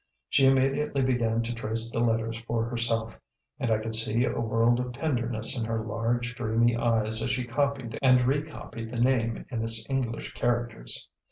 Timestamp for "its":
9.63-9.87